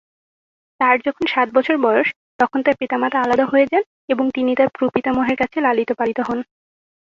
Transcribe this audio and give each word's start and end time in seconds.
তার 0.79 0.95
যখন 1.05 1.25
সাত 1.27 1.47
বছর 1.53 1.75
বয়স, 1.77 2.07
তখন 2.39 2.59
তার 2.65 2.75
পিতামাতা 2.79 3.17
আলাদা 3.21 3.45
হয়ে 3.45 3.69
যান 3.71 3.83
এবং 4.09 4.25
তিনি 4.35 4.51
তার 4.55 4.69
প্র-পিতামহের 4.75 5.37
কাছে 5.37 5.57
লালিত 5.61 5.89
পালিত 5.99 6.19
হন। 6.21 6.39